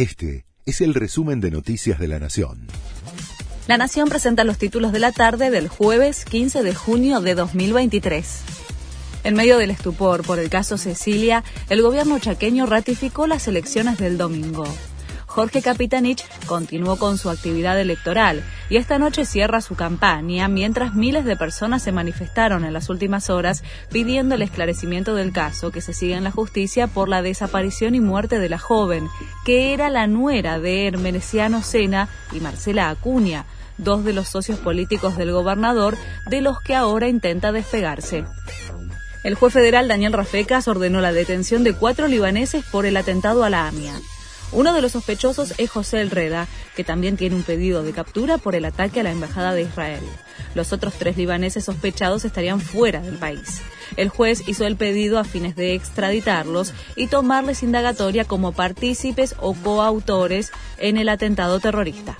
Este 0.00 0.46
es 0.64 0.80
el 0.80 0.94
resumen 0.94 1.42
de 1.42 1.50
Noticias 1.50 1.98
de 1.98 2.08
la 2.08 2.18
Nación. 2.18 2.68
La 3.68 3.76
Nación 3.76 4.08
presenta 4.08 4.44
los 4.44 4.56
títulos 4.56 4.92
de 4.92 4.98
la 4.98 5.12
tarde 5.12 5.50
del 5.50 5.68
jueves 5.68 6.24
15 6.24 6.62
de 6.62 6.74
junio 6.74 7.20
de 7.20 7.34
2023. 7.34 8.40
En 9.24 9.34
medio 9.34 9.58
del 9.58 9.70
estupor 9.70 10.24
por 10.24 10.38
el 10.38 10.48
caso 10.48 10.78
Cecilia, 10.78 11.44
el 11.68 11.82
gobierno 11.82 12.18
chaqueño 12.18 12.64
ratificó 12.64 13.26
las 13.26 13.46
elecciones 13.46 13.98
del 13.98 14.16
domingo. 14.16 14.64
Jorge 15.26 15.60
Capitanich 15.60 16.24
continuó 16.46 16.96
con 16.96 17.18
su 17.18 17.28
actividad 17.28 17.78
electoral 17.78 18.42
y 18.70 18.76
esta 18.76 18.98
noche 18.98 19.26
cierra 19.26 19.60
su 19.60 19.74
campaña 19.74 20.48
mientras 20.48 20.94
miles 20.94 21.24
de 21.24 21.36
personas 21.36 21.82
se 21.82 21.92
manifestaron 21.92 22.64
en 22.64 22.72
las 22.72 22.88
últimas 22.88 23.28
horas 23.28 23.64
pidiendo 23.90 24.36
el 24.36 24.42
esclarecimiento 24.42 25.16
del 25.16 25.32
caso 25.32 25.72
que 25.72 25.80
se 25.80 25.92
sigue 25.92 26.14
en 26.14 26.24
la 26.24 26.30
justicia 26.30 26.86
por 26.86 27.08
la 27.08 27.20
desaparición 27.20 27.96
y 27.96 28.00
muerte 28.00 28.38
de 28.38 28.48
la 28.48 28.58
joven, 28.58 29.08
que 29.44 29.74
era 29.74 29.90
la 29.90 30.06
nuera 30.06 30.60
de 30.60 30.86
Hermenesiano 30.86 31.62
Sena 31.62 32.08
y 32.32 32.38
Marcela 32.38 32.90
Acuña, 32.90 33.44
dos 33.76 34.04
de 34.04 34.12
los 34.12 34.28
socios 34.28 34.60
políticos 34.60 35.16
del 35.16 35.32
gobernador 35.32 35.98
de 36.26 36.40
los 36.40 36.62
que 36.62 36.76
ahora 36.76 37.08
intenta 37.08 37.50
despegarse. 37.50 38.24
El 39.24 39.34
juez 39.34 39.52
federal 39.52 39.88
Daniel 39.88 40.12
Rafecas 40.12 40.68
ordenó 40.68 41.00
la 41.00 41.12
detención 41.12 41.64
de 41.64 41.74
cuatro 41.74 42.06
libaneses 42.06 42.64
por 42.64 42.86
el 42.86 42.96
atentado 42.96 43.42
a 43.42 43.50
la 43.50 43.66
AMIA. 43.66 43.94
Uno 44.52 44.72
de 44.72 44.82
los 44.82 44.92
sospechosos 44.92 45.54
es 45.58 45.70
José 45.70 46.00
Elreda, 46.00 46.48
que 46.74 46.82
también 46.82 47.16
tiene 47.16 47.36
un 47.36 47.44
pedido 47.44 47.84
de 47.84 47.92
captura 47.92 48.36
por 48.36 48.56
el 48.56 48.64
ataque 48.64 49.00
a 49.00 49.02
la 49.04 49.12
Embajada 49.12 49.54
de 49.54 49.62
Israel. 49.62 50.02
Los 50.54 50.72
otros 50.72 50.94
tres 50.94 51.16
libaneses 51.16 51.64
sospechados 51.64 52.24
estarían 52.24 52.60
fuera 52.60 53.00
del 53.00 53.16
país. 53.16 53.60
El 53.96 54.08
juez 54.08 54.48
hizo 54.48 54.66
el 54.66 54.76
pedido 54.76 55.20
a 55.20 55.24
fines 55.24 55.54
de 55.54 55.74
extraditarlos 55.74 56.72
y 56.96 57.06
tomarles 57.06 57.62
indagatoria 57.62 58.24
como 58.24 58.50
partícipes 58.50 59.36
o 59.38 59.54
coautores 59.54 60.50
en 60.78 60.96
el 60.96 61.08
atentado 61.08 61.60
terrorista. 61.60 62.16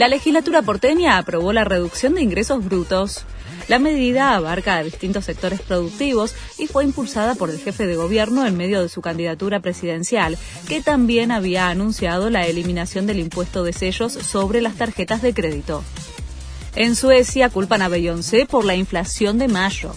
La 0.00 0.08
legislatura 0.08 0.62
porteña 0.62 1.18
aprobó 1.18 1.52
la 1.52 1.64
reducción 1.64 2.14
de 2.14 2.22
ingresos 2.22 2.64
brutos. 2.64 3.26
La 3.68 3.78
medida 3.78 4.34
abarca 4.34 4.76
a 4.76 4.82
distintos 4.82 5.26
sectores 5.26 5.60
productivos 5.60 6.34
y 6.56 6.68
fue 6.68 6.84
impulsada 6.84 7.34
por 7.34 7.50
el 7.50 7.58
jefe 7.58 7.86
de 7.86 7.96
gobierno 7.96 8.46
en 8.46 8.56
medio 8.56 8.80
de 8.80 8.88
su 8.88 9.02
candidatura 9.02 9.60
presidencial, 9.60 10.38
que 10.66 10.80
también 10.80 11.30
había 11.30 11.68
anunciado 11.68 12.30
la 12.30 12.46
eliminación 12.46 13.06
del 13.06 13.18
impuesto 13.18 13.62
de 13.62 13.74
sellos 13.74 14.14
sobre 14.14 14.62
las 14.62 14.76
tarjetas 14.76 15.20
de 15.20 15.34
crédito. 15.34 15.84
En 16.76 16.96
Suecia 16.96 17.50
culpan 17.50 17.82
a 17.82 17.88
Beyoncé 17.88 18.46
por 18.46 18.64
la 18.64 18.76
inflación 18.76 19.38
de 19.38 19.48
mayo 19.48 19.92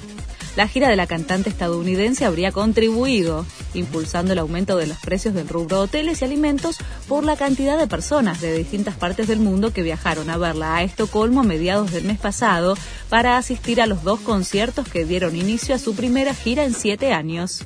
la 0.56 0.68
gira 0.68 0.90
de 0.90 0.96
la 0.96 1.08
cantante 1.08 1.50
estadounidense 1.50 2.26
habría 2.26 2.52
contribuido, 2.52 3.46
impulsando 3.74 4.34
el 4.34 4.40
aumento 4.40 4.78
de 4.78 4.88
los 4.88 4.98
precios 5.00 5.34
del 5.34 5.50
rubro 5.50 5.82
hoteles 5.82 6.22
y 6.22 6.26
alimentos 6.26 6.78
por 7.08 7.24
la 7.24 7.36
cantidad 7.36 7.78
de 7.78 7.88
personas 7.88 8.40
de 8.40 8.58
distintas 8.58 8.96
partes 8.96 9.28
del 9.28 9.40
mundo 9.40 9.74
que 9.74 9.82
viajaron 9.82 10.30
a 10.30 10.38
verla 10.38 10.76
a 10.76 10.84
Estocolmo 10.84 11.42
a 11.42 11.44
mediados 11.44 11.92
del 11.92 12.04
mes 12.04 12.20
pasado 12.20 12.78
para 13.10 13.38
asistir 13.38 13.82
a 13.82 13.88
los 13.88 14.04
dos 14.04 14.20
conciertos 14.20 14.88
que 14.88 15.06
dieron 15.06 15.36
inicio 15.36 15.74
a 15.74 15.80
su 15.80 15.96
primera 15.96 16.34
gira 16.34 16.64
en 16.64 16.74
siete 16.74 17.14
años. 17.14 17.66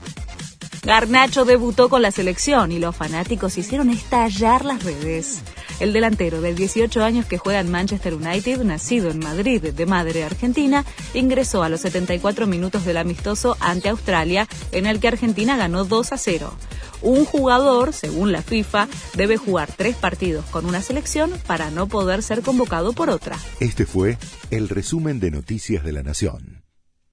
Garnacho 0.83 1.43
debutó 1.43 1.89
con 1.89 2.01
la 2.01 2.11
selección 2.11 2.71
y 2.71 2.79
los 2.79 2.95
fanáticos 2.95 3.57
hicieron 3.57 3.89
estallar 3.89 4.63
las 4.63 4.83
redes. 4.83 5.41
El 5.79 5.93
delantero 5.93 6.41
de 6.41 6.55
18 6.55 7.03
años 7.03 7.25
que 7.25 7.37
juega 7.37 7.59
en 7.59 7.69
Manchester 7.69 8.15
United, 8.15 8.63
nacido 8.63 9.11
en 9.11 9.19
Madrid 9.19 9.61
de 9.61 9.85
madre 9.85 10.23
argentina, 10.23 10.83
ingresó 11.13 11.61
a 11.61 11.69
los 11.69 11.81
74 11.81 12.47
minutos 12.47 12.83
del 12.83 12.97
amistoso 12.97 13.57
ante 13.59 13.89
Australia, 13.89 14.47
en 14.71 14.87
el 14.87 14.99
que 14.99 15.07
Argentina 15.07 15.55
ganó 15.55 15.85
2 15.85 16.11
a 16.13 16.17
0. 16.17 16.53
Un 17.01 17.25
jugador, 17.25 17.93
según 17.93 18.31
la 18.31 18.41
FIFA, 18.41 18.87
debe 19.13 19.37
jugar 19.37 19.69
tres 19.71 19.95
partidos 19.95 20.45
con 20.45 20.65
una 20.65 20.81
selección 20.81 21.31
para 21.45 21.69
no 21.69 21.87
poder 21.87 22.23
ser 22.23 22.41
convocado 22.41 22.93
por 22.93 23.11
otra. 23.11 23.37
Este 23.59 23.85
fue 23.85 24.17
el 24.49 24.69
resumen 24.69 25.19
de 25.19 25.29
Noticias 25.29 25.83
de 25.83 25.91
la 25.91 26.01
Nación. 26.01 26.56